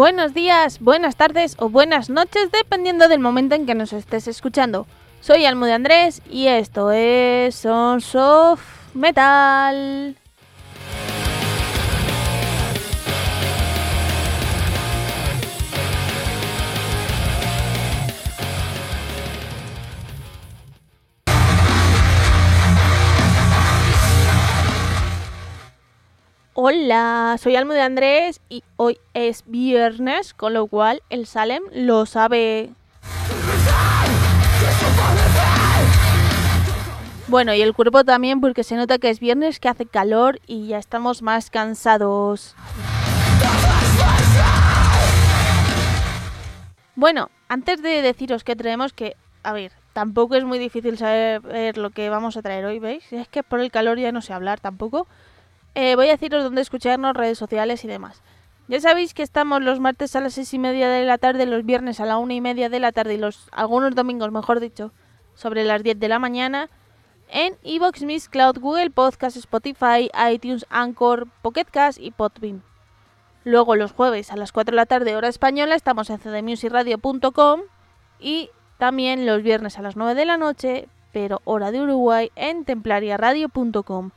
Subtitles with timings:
[0.00, 4.86] Buenos días, buenas tardes o buenas noches, dependiendo del momento en que nos estés escuchando.
[5.20, 8.62] Soy Almude Andrés y esto es Sons of
[8.94, 10.16] Metal.
[26.62, 32.04] Hola, soy Almo de Andrés y hoy es viernes, con lo cual el Salem lo
[32.04, 32.68] sabe.
[37.28, 40.66] Bueno, y el cuerpo también porque se nota que es viernes, que hace calor y
[40.66, 42.54] ya estamos más cansados.
[46.94, 51.88] Bueno, antes de deciros que traemos que, a ver, tampoco es muy difícil saber lo
[51.88, 53.10] que vamos a traer hoy, ¿veis?
[53.14, 55.06] Es que por el calor ya no sé hablar tampoco.
[55.74, 58.22] Eh, voy a deciros dónde escucharnos, redes sociales y demás.
[58.68, 61.64] Ya sabéis que estamos los martes a las seis y media de la tarde, los
[61.64, 64.92] viernes a la una y media de la tarde y los algunos domingos, mejor dicho,
[65.34, 66.70] sobre las 10 de la mañana
[67.28, 72.62] en Evox, Miss Cloud, Google Podcast, Spotify, iTunes, Anchor, Pocket Cast y Podbean.
[73.44, 77.62] Luego los jueves a las 4 de la tarde hora española estamos en cdmusicradio.com
[78.18, 82.64] y también los viernes a las 9 de la noche, pero hora de Uruguay en
[82.64, 84.10] templariaradio.com.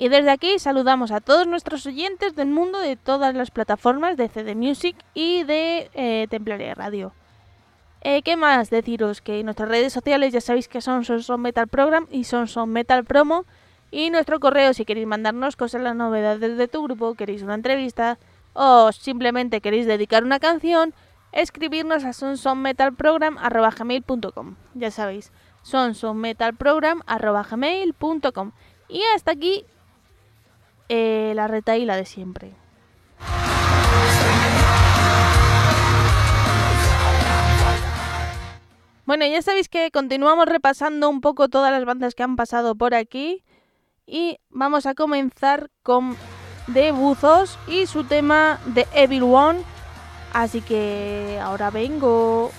[0.00, 4.30] Y desde aquí saludamos a todos nuestros oyentes del mundo de todas las plataformas de
[4.30, 7.12] CD Music y de eh, Templaria Radio.
[8.00, 9.20] Eh, ¿Qué más deciros?
[9.20, 13.04] Que nuestras redes sociales ya sabéis que son Son, Metal Program y Son Son Metal
[13.04, 13.44] Promo.
[13.90, 18.18] Y nuestro correo si queréis mandarnos cosas, las novedades de tu grupo, queréis una entrevista
[18.54, 20.94] o simplemente queréis dedicar una canción,
[21.32, 24.56] escribirnos a sonsonmetalprogram.com.
[24.72, 28.52] Ya sabéis, sonsonmetalprogram.com.
[28.88, 29.66] Y hasta aquí
[30.90, 32.52] eh, la la de siempre.
[39.06, 42.94] Bueno, ya sabéis que continuamos repasando un poco todas las bandas que han pasado por
[42.94, 43.44] aquí
[44.04, 46.16] y vamos a comenzar con
[46.72, 49.60] The Buzos y su tema de Evil One.
[50.32, 52.50] Así que ahora vengo.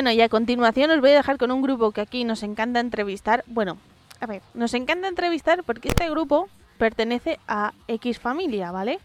[0.00, 2.80] Bueno, y a continuación os voy a dejar con un grupo que aquí nos encanta
[2.80, 3.44] entrevistar.
[3.46, 3.76] Bueno,
[4.18, 6.48] a ver, nos encanta entrevistar porque este grupo
[6.78, 8.98] pertenece a X familia, ¿vale?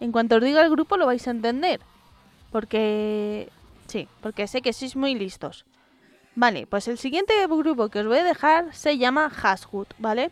[0.00, 1.80] En cuanto os diga el grupo lo vais a entender.
[2.50, 3.50] Porque...
[3.86, 5.66] Sí, porque sé que sois muy listos.
[6.34, 10.30] Vale, pues el siguiente grupo que os voy a dejar se llama Hashwood, ¿vale?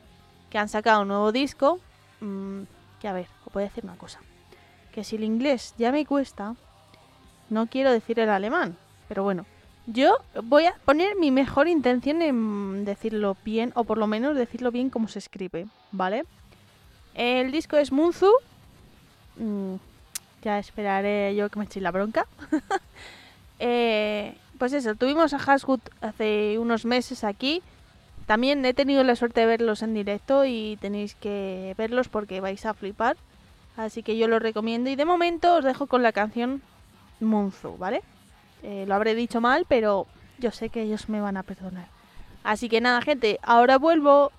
[0.48, 1.80] Que han sacado un nuevo disco.
[2.22, 2.62] Mm,
[2.98, 4.20] que a ver, os voy a decir una cosa.
[4.90, 6.54] Que si el inglés ya me cuesta,
[7.50, 8.78] no quiero decir el alemán.
[9.06, 9.44] Pero bueno,
[9.90, 14.70] yo voy a poner mi mejor intención en decirlo bien, o por lo menos decirlo
[14.70, 16.24] bien como se escribe, ¿vale?
[17.14, 18.30] El disco es Munzu.
[19.36, 19.76] Mm,
[20.42, 22.26] ya esperaré yo que me echéis la bronca.
[23.58, 27.62] eh, pues eso, tuvimos a Hashwood hace unos meses aquí.
[28.26, 32.66] También he tenido la suerte de verlos en directo y tenéis que verlos porque vais
[32.66, 33.16] a flipar.
[33.78, 36.60] Así que yo los recomiendo y de momento os dejo con la canción
[37.20, 38.02] Munzu, ¿vale?
[38.62, 40.06] Eh, lo habré dicho mal, pero
[40.38, 41.86] yo sé que ellos me van a perdonar.
[42.44, 44.32] Así que nada, gente, ahora vuelvo.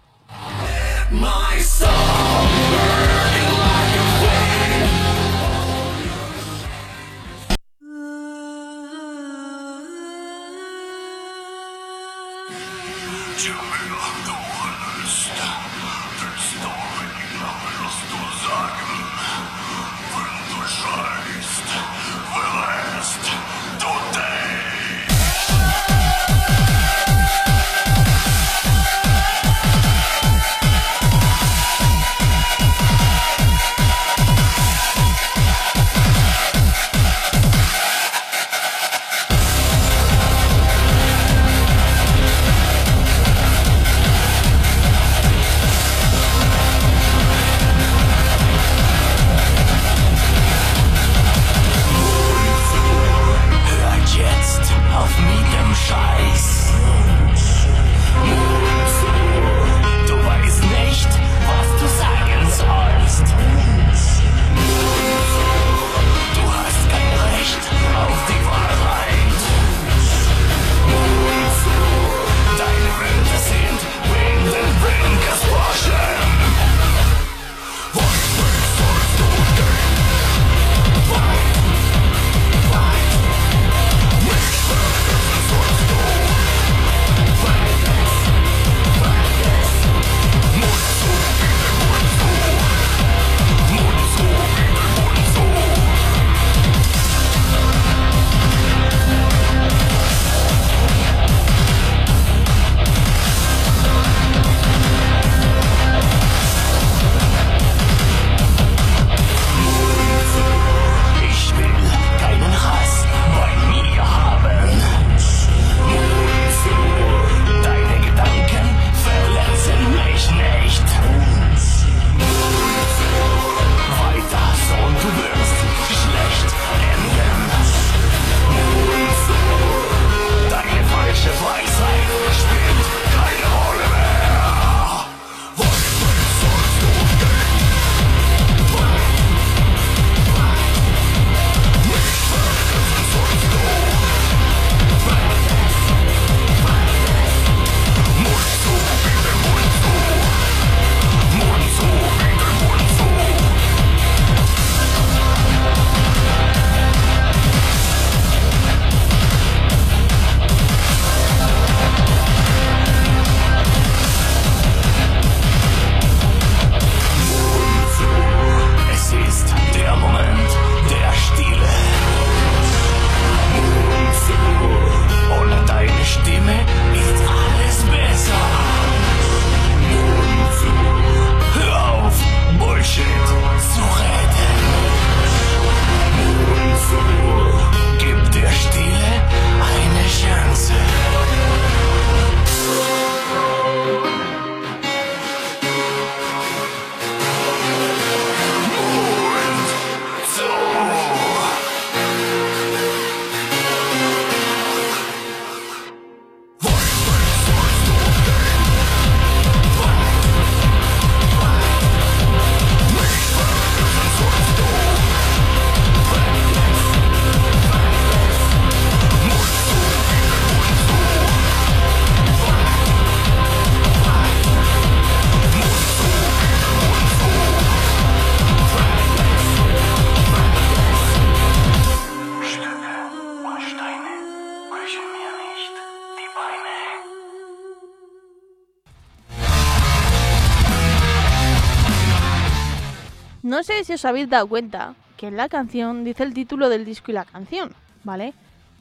[243.93, 247.25] Os habéis dado cuenta que en la canción dice el título del disco y la
[247.25, 248.33] canción, ¿vale?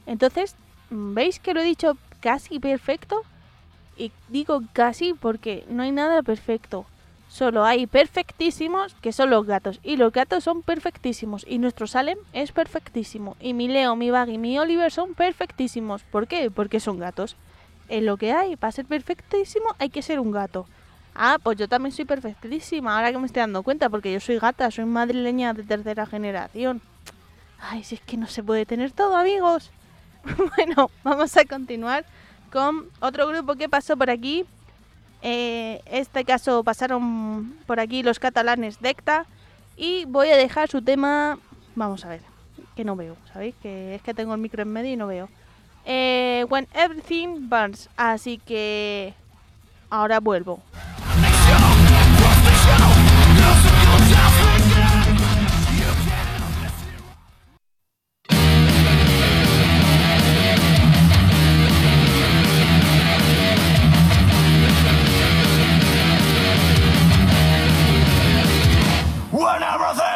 [0.05, 0.55] Entonces,
[0.89, 3.23] ¿veis que lo he dicho casi perfecto?
[3.97, 6.85] Y digo casi porque no hay nada perfecto.
[7.29, 9.79] Solo hay perfectísimos, que son los gatos.
[9.83, 11.45] Y los gatos son perfectísimos.
[11.47, 13.37] Y nuestro Salem es perfectísimo.
[13.39, 16.01] Y mi Leo, mi Bug y mi Oliver son perfectísimos.
[16.03, 16.49] ¿Por qué?
[16.49, 17.35] Porque son gatos.
[17.87, 20.65] En lo que hay, para ser perfectísimo, hay que ser un gato.
[21.21, 24.39] Ah, pues yo también soy perfectísima, ahora que me estoy dando cuenta, porque yo soy
[24.39, 26.81] gata, soy madrileña de tercera generación.
[27.59, 29.69] Ay, si es que no se puede tener todo, amigos.
[30.55, 32.05] bueno, vamos a continuar
[32.53, 34.45] con otro grupo que pasó por aquí.
[35.21, 39.25] Eh, este caso pasaron por aquí los catalanes Decta.
[39.75, 41.37] Y voy a dejar su tema.
[41.75, 42.21] Vamos a ver,
[42.77, 43.55] que no veo, ¿sabéis?
[43.61, 45.27] Que es que tengo el micro en medio y no veo.
[45.83, 47.89] Eh, when Everything Burns.
[47.97, 49.13] Así que
[49.89, 50.63] ahora vuelvo.
[69.39, 70.08] when everything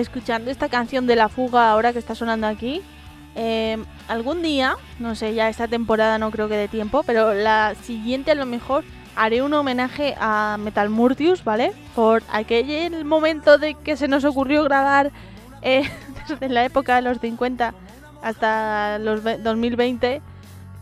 [0.00, 2.82] escuchando esta canción de La Fuga ahora que está sonando aquí,
[3.34, 7.74] em, algún día, no sé, ya esta temporada no creo que de tiempo, pero la
[7.82, 8.84] siguiente a lo mejor
[9.16, 11.72] haré un homenaje a Metal Murtius, ¿vale?
[11.94, 15.10] Por aquel momento de que se nos ocurrió grabar
[15.62, 15.82] eh,
[16.28, 17.74] desde la época de los 50
[18.22, 20.22] hasta los 2020,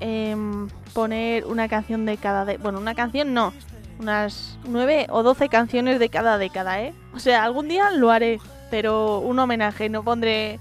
[0.01, 2.45] em, poner una canción de cada...
[2.45, 3.53] De bueno, una canción no,
[3.99, 6.95] unas 9 o 12 canciones de cada década, ¿eh?
[7.15, 8.39] O sea, algún día lo haré
[8.71, 10.59] pero un homenaje, no pondré,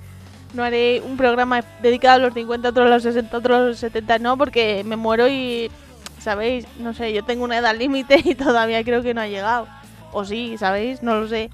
[0.54, 3.78] no haré un programa dedicado a los 50, otro a los 60, otro a los
[3.80, 5.70] 70, no, porque me muero y,
[6.20, 6.66] ¿sabéis?
[6.80, 9.68] No sé, yo tengo una edad límite y todavía creo que no ha llegado.
[10.12, 11.04] O sí, ¿sabéis?
[11.04, 11.50] No lo sé.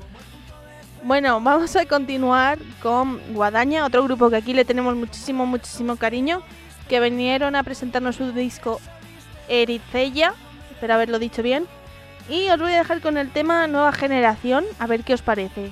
[1.04, 6.44] Bueno, vamos a continuar con Guadaña, otro grupo que aquí le tenemos muchísimo, muchísimo cariño,
[6.88, 8.80] que vinieron a presentarnos su disco
[9.48, 10.34] Ericella,
[10.70, 11.66] espero haberlo dicho bien.
[12.30, 15.72] Y os voy a dejar con el tema Nueva Generación, a ver qué os parece.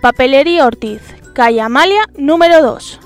[0.00, 1.00] Papelería Ortiz,
[1.32, 3.00] calle Amalia, número 2.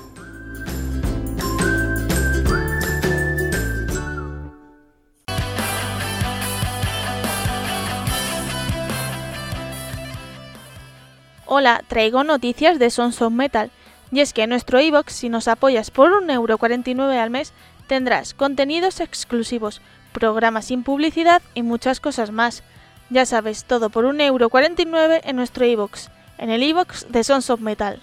[11.45, 13.71] Hola, traigo noticias de Sons of Metal.
[14.11, 17.53] Y es que en nuestro iBox, si nos apoyas por 1,49€ al mes,
[17.87, 22.63] tendrás contenidos exclusivos, programas sin publicidad y muchas cosas más.
[23.09, 26.09] Ya sabes, todo por 1,49€ en nuestro iBox
[26.41, 28.01] en el iBox de Sons of Metal.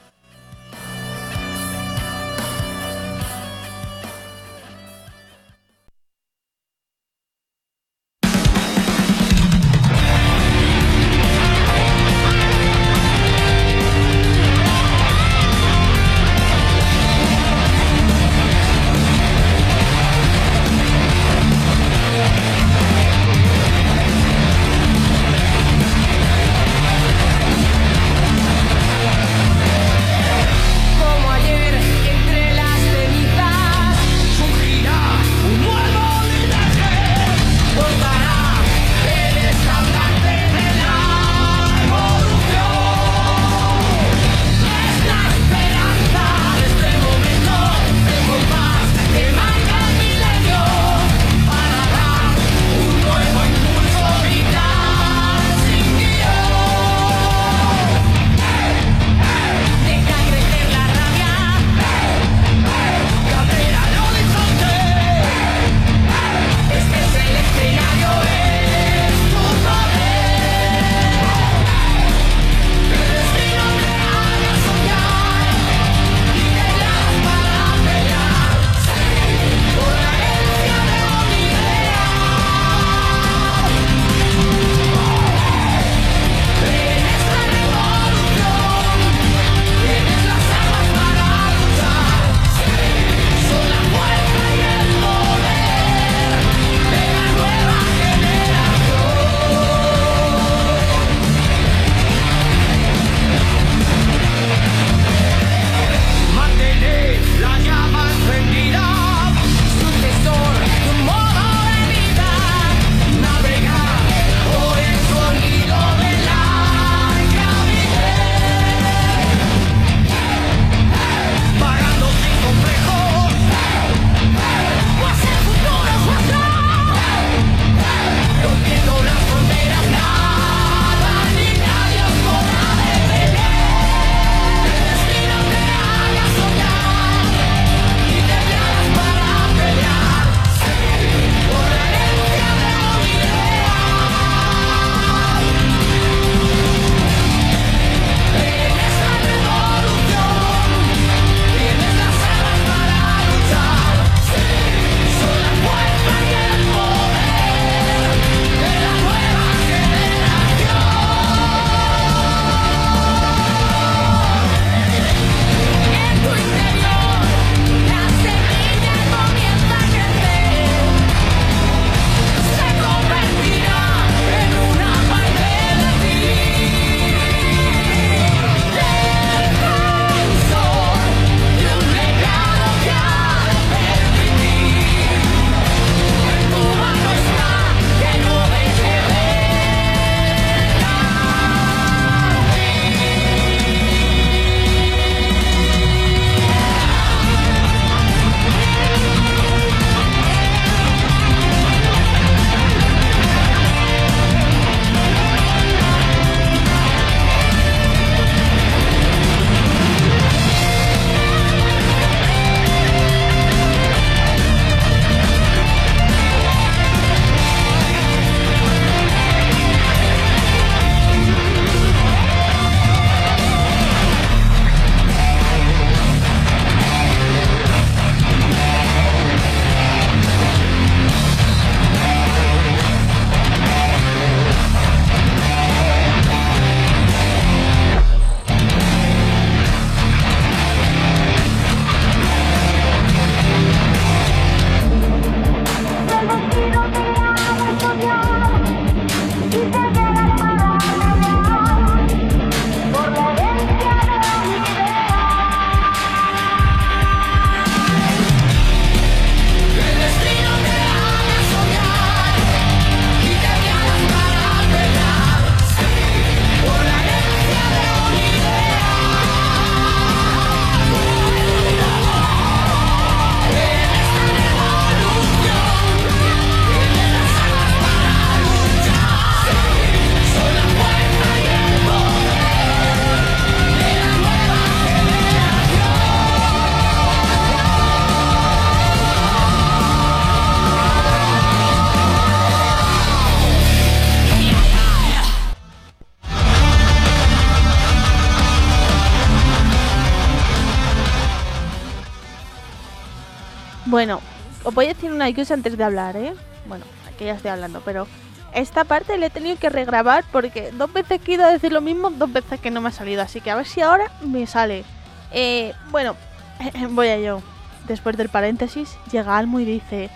[304.78, 306.32] Voy a decir una cosa antes de hablar, ¿eh?
[306.68, 308.06] Bueno, aquí ya estoy hablando, pero
[308.54, 311.72] esta parte la he tenido que regrabar porque dos veces que he ido a decir
[311.72, 313.20] lo mismo, dos veces que no me ha salido.
[313.22, 314.84] Así que a ver si ahora me sale.
[315.32, 316.14] Eh, bueno,
[316.90, 317.42] voy a yo.
[317.88, 320.10] Después del paréntesis, llega Almo y dice...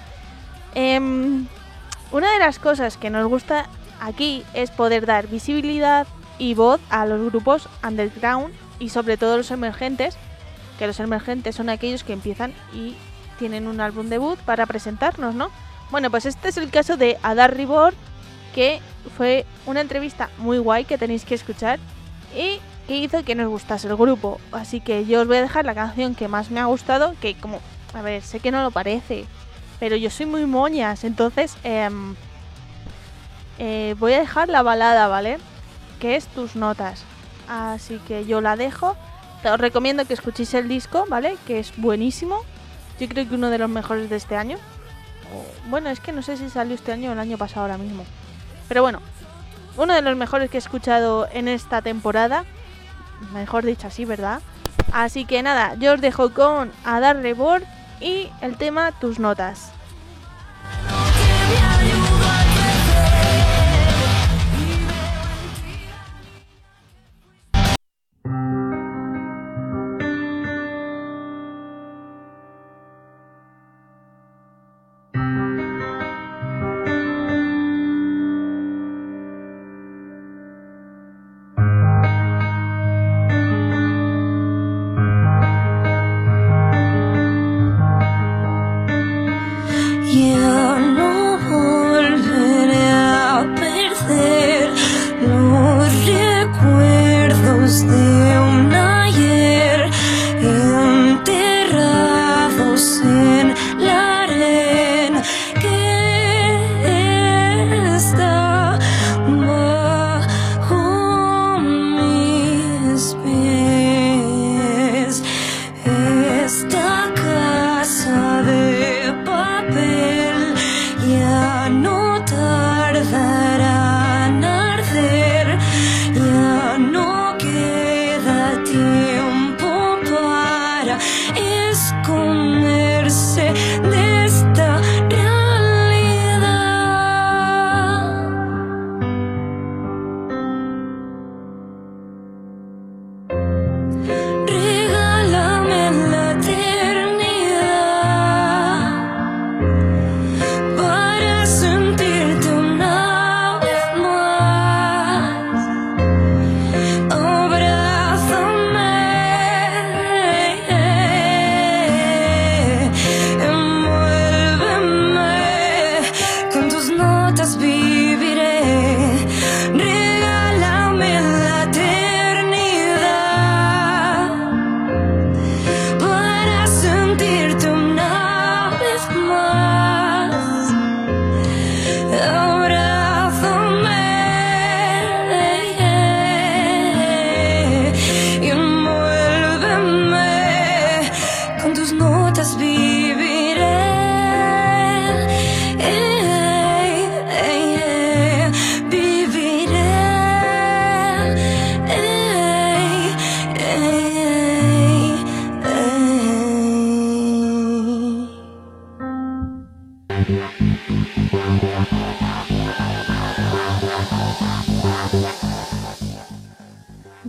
[0.76, 1.48] Em,
[2.12, 3.66] una de las cosas que nos gusta
[4.00, 6.06] aquí es poder dar visibilidad
[6.38, 10.16] y voz a los grupos underground y sobre todo los emergentes,
[10.78, 12.94] que los emergentes son aquellos que empiezan y
[13.38, 15.50] tienen un álbum debut para presentarnos, ¿no?
[15.90, 17.94] Bueno, pues este es el caso de Adar Ribor,
[18.54, 18.80] que
[19.16, 21.78] fue una entrevista muy guay que tenéis que escuchar
[22.34, 24.40] y que hizo que nos gustase el grupo.
[24.52, 27.34] Así que yo os voy a dejar la canción que más me ha gustado, que
[27.34, 27.60] como,
[27.94, 29.26] a ver, sé que no lo parece,
[29.78, 32.14] pero yo soy muy moñas, entonces em,
[33.58, 35.38] eh, voy a dejar la balada, ¿vale?
[36.00, 37.04] Que es tus notas.
[37.48, 38.96] Así que yo la dejo.
[39.44, 41.36] Os recomiendo que escuchéis el disco, ¿vale?
[41.46, 42.42] Que es buenísimo.
[42.98, 44.58] Yo creo que uno de los mejores de este año.
[45.68, 48.04] Bueno, es que no sé si salió este año o el año pasado ahora mismo.
[48.68, 49.00] Pero bueno,
[49.76, 52.44] uno de los mejores que he escuchado en esta temporada.
[53.32, 54.40] Mejor dicho así, ¿verdad?
[54.92, 57.62] Así que nada, yo os dejo con Adar Rebord
[58.00, 59.70] y el tema Tus Notas.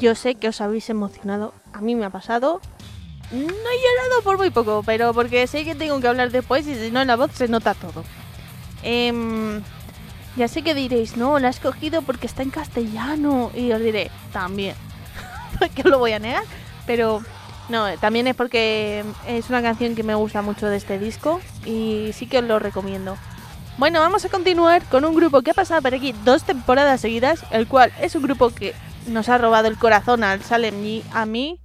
[0.03, 1.53] Yo sé que os habéis emocionado.
[1.71, 2.59] A mí me ha pasado.
[3.31, 6.75] No he llorado por muy poco, pero porque sé que tengo que hablar después y
[6.75, 8.03] si no en la voz se nota todo.
[8.83, 9.61] Em,
[10.35, 13.49] ya sé que diréis, no, la he escogido porque está en castellano.
[13.55, 14.75] Y os diré, también.
[15.57, 16.43] porque lo voy a negar.
[16.85, 17.23] Pero
[17.69, 22.09] no, también es porque es una canción que me gusta mucho de este disco y
[22.11, 23.15] sí que os lo recomiendo.
[23.77, 27.45] Bueno, vamos a continuar con un grupo que ha pasado por aquí dos temporadas seguidas,
[27.51, 28.73] el cual es un grupo que
[29.07, 31.59] nos ha robado el corazón al Salem y a mí.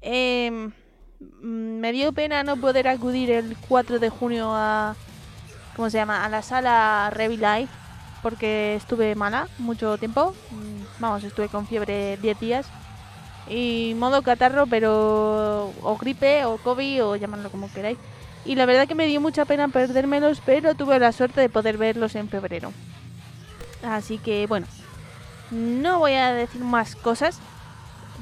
[0.00, 0.72] Em,
[1.40, 4.96] me dio pena no poder acudir el 4 de junio a.
[5.76, 6.24] ¿Cómo se llama?
[6.24, 7.72] A la sala Revi Life.
[8.22, 10.34] Porque estuve mala mucho tiempo.
[10.50, 12.66] Mm, vamos, estuve con fiebre 10 días.
[13.48, 15.72] Y modo catarro, pero.
[15.82, 17.98] O gripe, o COVID, o llamadlo como queráis.
[18.44, 21.78] Y la verdad que me dio mucha pena perdérmelos, pero tuve la suerte de poder
[21.78, 22.72] verlos en febrero.
[23.82, 24.66] Así que bueno,
[25.52, 27.38] no voy a decir más cosas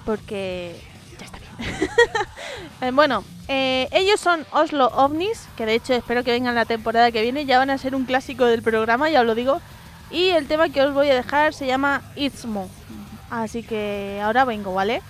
[0.05, 0.81] porque
[1.19, 1.51] ya está bien.
[2.83, 7.13] Eh, bueno, eh, ellos son Oslo OVNIs, que de hecho espero que vengan la temporada
[7.13, 9.61] que viene, ya van a ser un clásico del programa, ya os lo digo.
[10.11, 12.71] Y el tema que os voy a dejar se llama Itzmo.
[13.29, 15.03] Así que ahora vengo, ¿vale?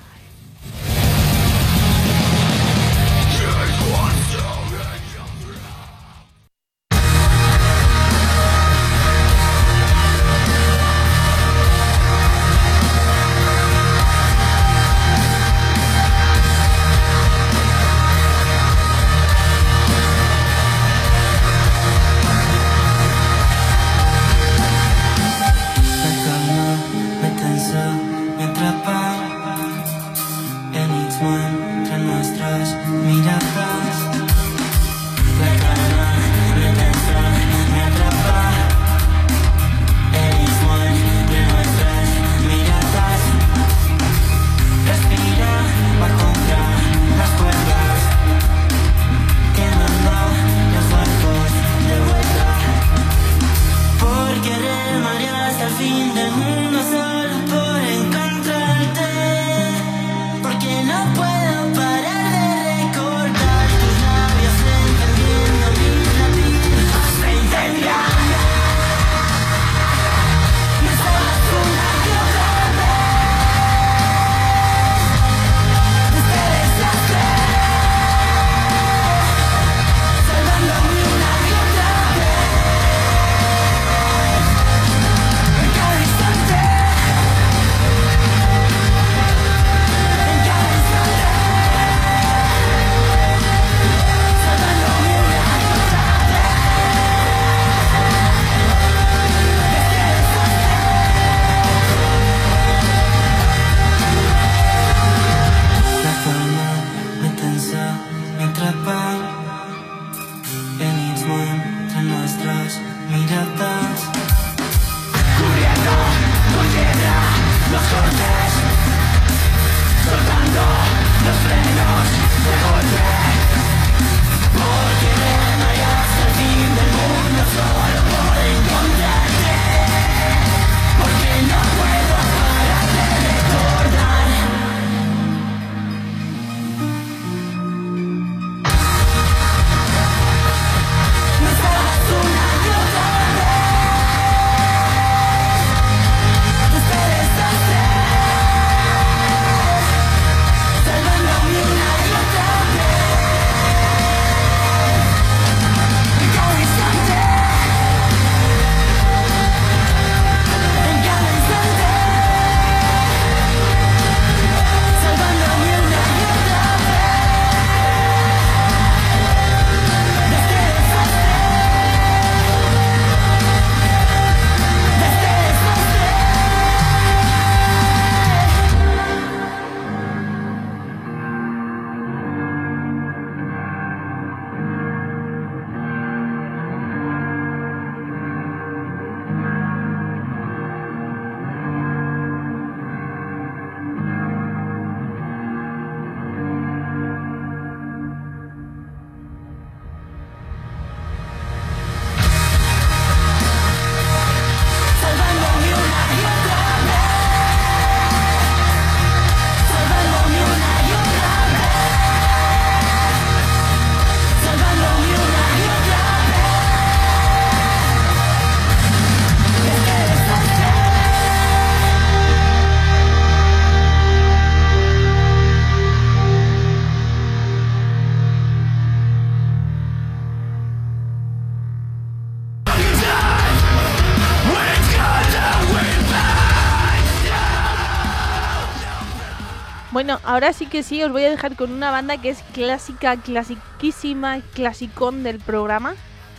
[240.11, 243.17] Bueno, ahora sí que sí, os voy a dejar con una banda que es clásica,
[243.17, 245.95] clasiquísima, clasicón del programa,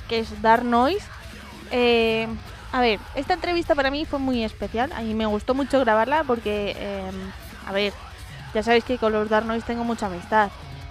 [0.10, 1.06] que es Dark Noise.
[1.72, 2.28] Eh,
[2.74, 6.26] a ver, esta entrevista para mí fue muy especial, a mí me gustó mucho grabarla
[6.26, 7.12] porque, eh,
[7.66, 7.94] a ver,
[8.54, 10.50] ya sabéis que con los Dark Noise tengo mucha amistad.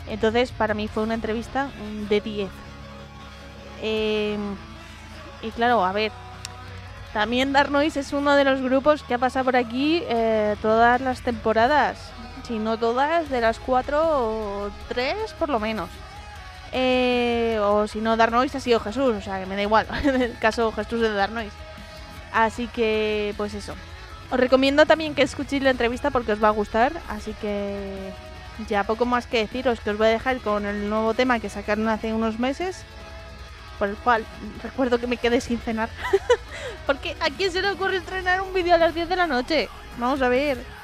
[0.08, 2.50] Entonces, para mí fue una entrevista mm, de 10.
[3.82, 4.38] Eh,
[5.42, 6.12] y claro, a ver,
[7.12, 10.02] también Dark Noise es uno de los grupos que ha pasado por aquí
[10.62, 12.10] todas las temporadas.
[12.50, 15.88] Si no todas, de las cuatro tres por lo menos.
[16.72, 19.86] Eh, o si no, Dark Noise ha sido Jesús, o sea que me da igual.
[20.02, 21.54] en el caso Jesús de Dark Noise.
[22.32, 23.76] Así que, pues eso.
[24.32, 26.92] Os recomiendo también que escuchéis la entrevista porque os va a gustar.
[27.08, 28.10] Así que,
[28.66, 31.50] ya poco más que deciros, que os voy a dejar con el nuevo tema que
[31.50, 32.82] sacaron hace unos meses,
[33.78, 34.24] por el cual
[34.60, 35.88] recuerdo que me quedé sin cenar.
[36.84, 39.68] Porque a quién se le ocurre estrenar un vídeo a las 10 de la noche.
[39.98, 40.79] Vamos a ver.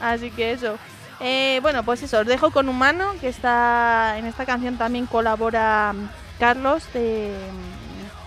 [0.00, 0.76] Así que eso.
[1.20, 5.92] Eh, bueno, pues eso, os dejo con Humano, que está en esta canción también colabora
[5.94, 6.08] mm,
[6.38, 7.34] Carlos de.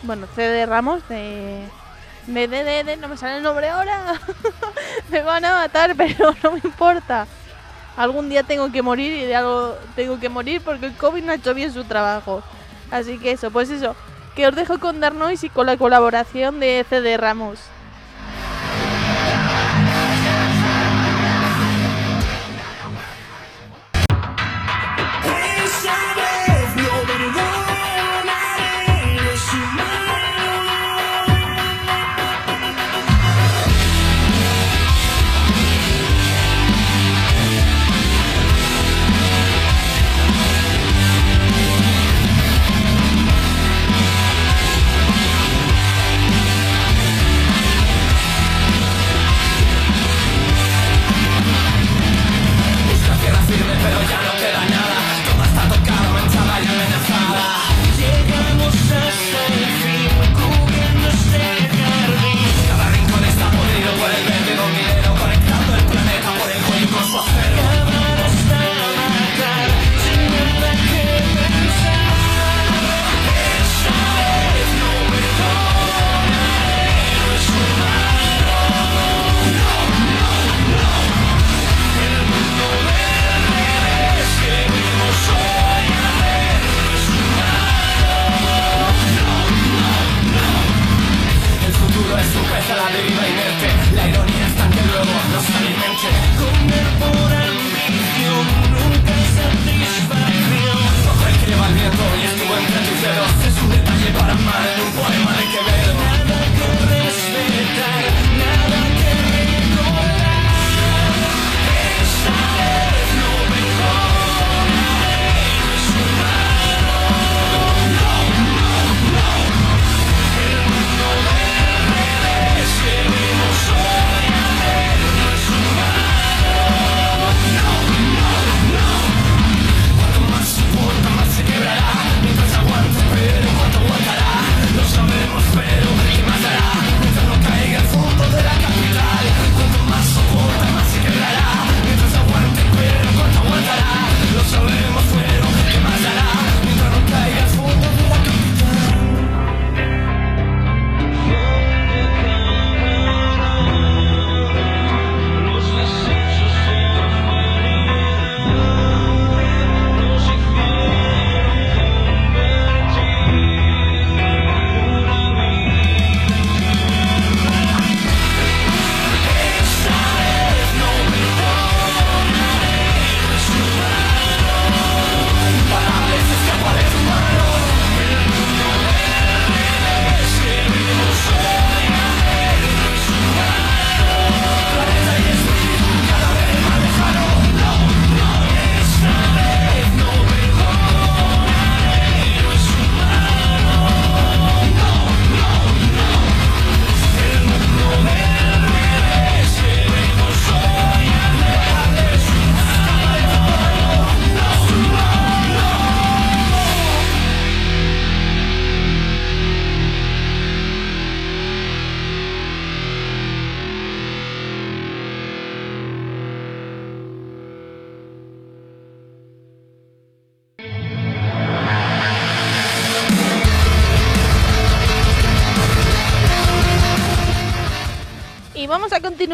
[0.03, 1.63] mm, Bueno, CD Ramos de.
[2.27, 4.13] De, de, de, de- no me sale el nombre ahora.
[5.09, 7.25] me van a matar, pero no me importa.
[7.97, 11.31] Algún día tengo que morir y de algo tengo que morir porque el COVID no
[11.31, 12.43] ha hecho bien su trabajo.
[12.91, 13.95] Así que eso, pues eso.
[14.35, 17.59] Que os dejo con Dark Noise y con la colaboración de CD Ramos.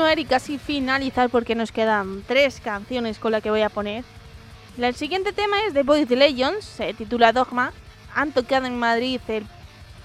[0.07, 4.05] Continuar y casi finalizar porque nos quedan tres canciones con las que voy a poner.
[4.77, 7.73] El siguiente tema es de Boys Legends, se titula Dogma.
[8.15, 9.45] Han tocado en Madrid el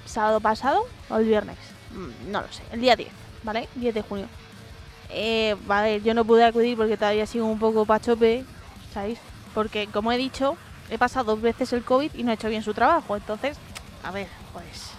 [0.05, 1.57] sábado pasado o el viernes,
[1.93, 3.11] Mm, no lo sé, el día 10,
[3.45, 3.69] ¿vale?
[3.77, 4.27] 10 de junio.
[5.11, 8.45] Eh, vale, yo no pude acudir porque todavía sigo un poco pachope,
[8.93, 9.21] ¿sabéis?
[9.55, 10.57] Porque como he dicho,
[10.91, 13.15] he pasado dos veces el COVID y no he hecho bien su trabajo.
[13.15, 13.57] Entonces,
[14.03, 14.91] a ver, pues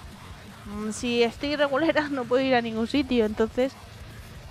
[0.66, 3.74] mm, si estoy regulera no puedo ir a ningún sitio, entonces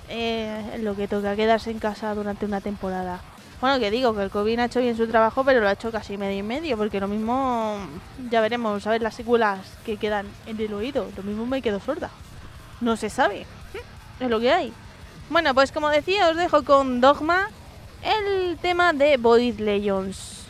[0.08, 3.20] eh, lo que toca, quedarse en casa durante una temporada.
[3.60, 5.92] Bueno, que digo que el COVID ha hecho bien su trabajo, pero lo ha hecho
[5.92, 7.78] casi medio y medio, porque lo mismo,
[8.28, 11.06] ya veremos, a ver las secuelas que quedan en el oído.
[11.16, 12.10] Lo mismo me quedo sorda.
[12.80, 13.46] No se sabe.
[14.18, 14.72] Es lo que hay.
[15.30, 17.50] Bueno, pues como decía, os dejo con Dogma
[18.02, 20.41] el tema de Void Legends.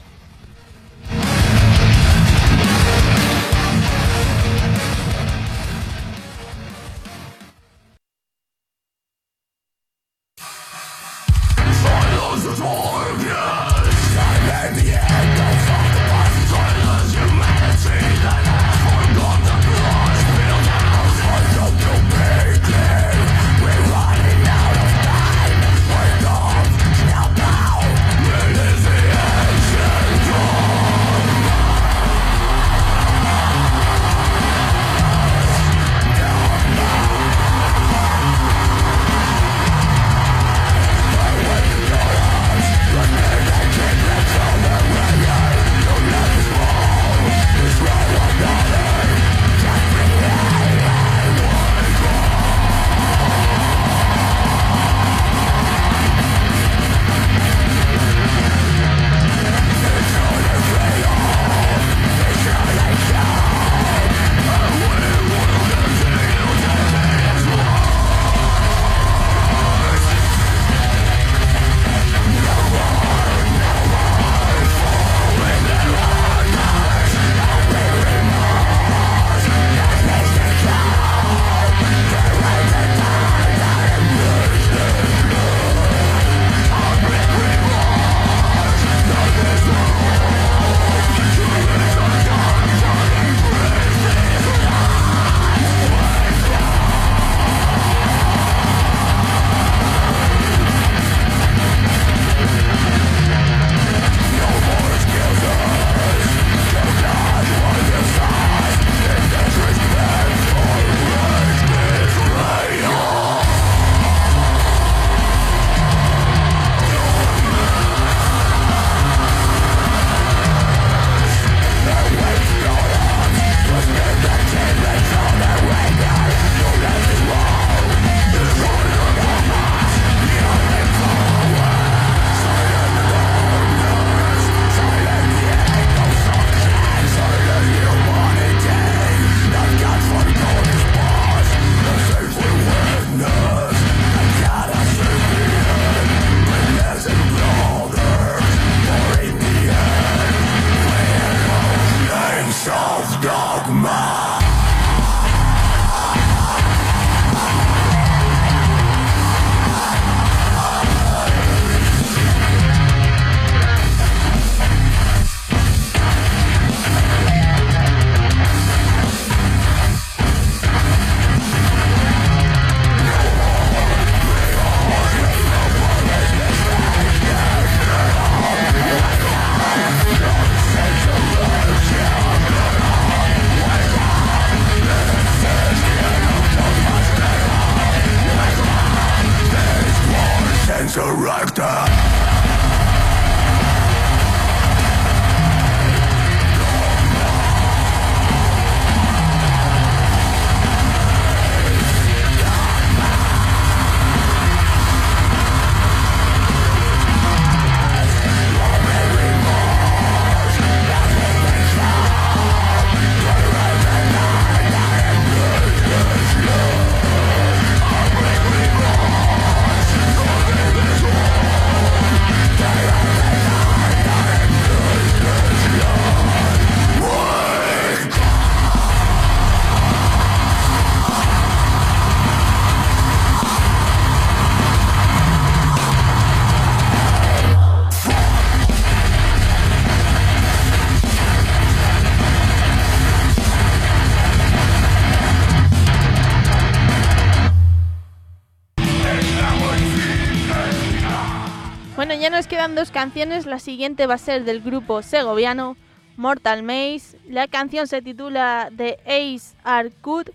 [252.83, 253.47] Dos canciones.
[253.47, 255.77] La siguiente va a ser del grupo segoviano
[256.17, 257.17] Mortal Maze.
[257.29, 259.55] La canción se titula The Ace
[260.03, 260.31] Good.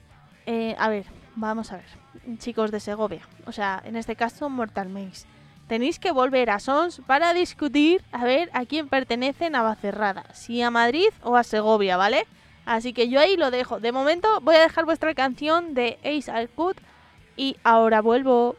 [0.45, 2.37] Eh, a ver, vamos a ver.
[2.37, 3.27] Chicos de Segovia.
[3.47, 5.27] O sea, en este caso Mortal Maze.
[5.67, 10.23] Tenéis que volver a Sons para discutir a ver a quién pertenece Navacerrada.
[10.33, 12.27] Si a Madrid o a Segovia, ¿vale?
[12.65, 13.81] Así que yo ahí lo dejo.
[13.81, 16.77] De momento voy a dejar vuestra canción de Ace Good.
[17.35, 18.55] Y ahora vuelvo.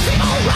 [0.00, 0.50] Is it alive?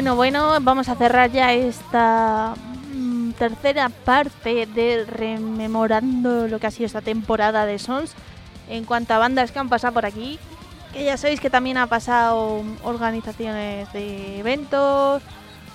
[0.00, 2.54] Bueno, bueno, vamos a cerrar ya esta
[2.94, 8.14] mm, tercera parte de rememorando lo que ha sido esta temporada de Sons
[8.70, 10.38] en cuanto a bandas que han pasado por aquí.
[10.94, 15.22] Que ya sabéis que también ha pasado organizaciones de eventos,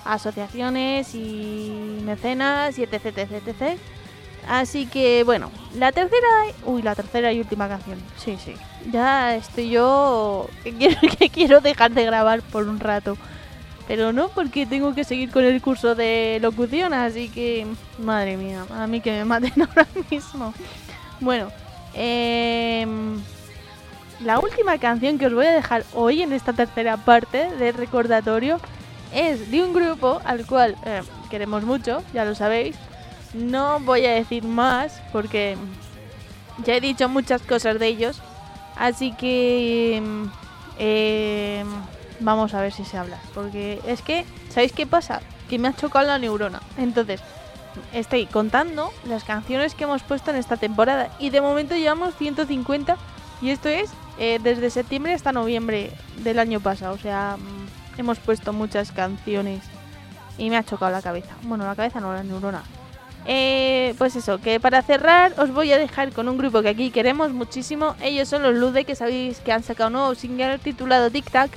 [0.05, 3.79] asociaciones y mecenas y etc, etc, etc.
[4.49, 6.27] Así que bueno, la tercera,
[6.65, 7.99] uy, la tercera y última canción.
[8.17, 8.55] Sí, sí.
[8.91, 13.15] Ya estoy yo que quiero, que quiero dejar de grabar por un rato.
[13.87, 17.67] Pero no porque tengo que seguir con el curso de locución, así que
[17.99, 20.53] madre mía, a mí que me maten ahora mismo.
[21.19, 21.51] Bueno,
[21.93, 23.21] em,
[24.21, 28.59] la última canción que os voy a dejar hoy en esta tercera parte del recordatorio
[29.13, 32.75] es de un grupo al cual eh, queremos mucho, ya lo sabéis.
[33.33, 35.57] No voy a decir más porque
[36.65, 38.21] ya he dicho muchas cosas de ellos,
[38.77, 40.29] así que em,
[40.79, 41.67] em,
[42.19, 43.19] vamos a ver si se habla.
[43.33, 45.21] Porque es que, ¿sabéis qué pasa?
[45.49, 46.61] Que me ha chocado la neurona.
[46.77, 47.21] Entonces,
[47.93, 51.09] estoy contando las canciones que hemos puesto en esta temporada.
[51.19, 52.97] Y de momento llevamos 150.
[53.41, 55.91] Y esto es eh, desde septiembre hasta noviembre
[56.23, 56.95] del año pasado.
[56.95, 59.61] O sea, mm, hemos puesto muchas canciones.
[60.37, 61.35] Y me ha chocado la cabeza.
[61.43, 62.63] Bueno, la cabeza no, la neurona.
[63.27, 66.91] Eh, pues eso, que para cerrar os voy a dejar con un grupo que aquí
[66.91, 67.95] queremos muchísimo.
[68.01, 71.51] Ellos son los Lude, que sabéis que han sacado un nuevo single titulado Tic Tac.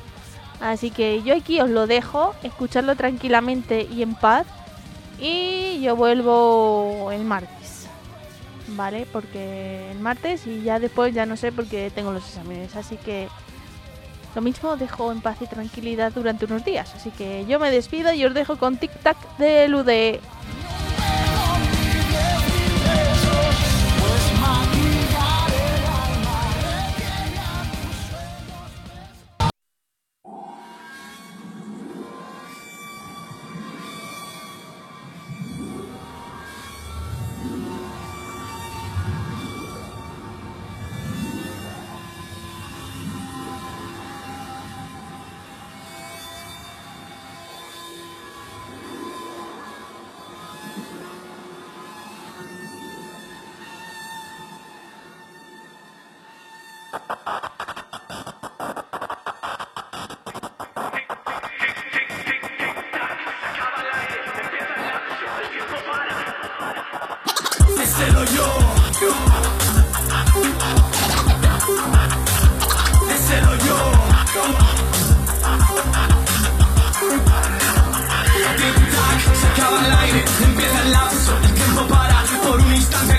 [0.61, 4.46] Así que yo aquí os lo dejo, escucharlo tranquilamente y en paz.
[5.20, 7.88] Y yo vuelvo el martes,
[8.68, 9.06] ¿vale?
[9.12, 12.76] Porque el martes y ya después ya no sé porque tengo los exámenes.
[12.76, 13.28] Así que
[14.34, 16.94] lo mismo dejo en paz y tranquilidad durante unos días.
[16.94, 20.20] Así que yo me despido y os dejo con Tic Tac de Lude.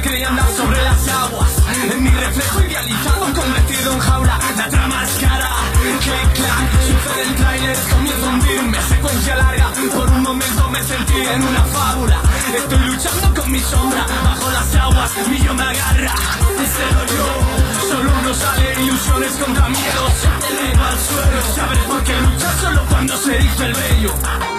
[0.01, 1.49] Creí andar sobre las aguas.
[1.91, 5.49] En mi reflejo idealizado, convertido en jaula, la trama es cara.
[5.81, 9.71] Click clack, sucede el trailer, comienzo a hundirme, secuencia larga.
[9.95, 12.21] Por un momento me sentí en una fábula.
[12.55, 16.13] Estoy luchando con mi sombra, bajo las aguas, mi yo me agarra.
[16.57, 20.13] Díselo yo, solo uno sale, ilusiones contra miedos.
[20.49, 24.58] Eleva al suelo, saber por qué luchar solo cuando se dice el bello.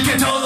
[0.00, 0.41] get all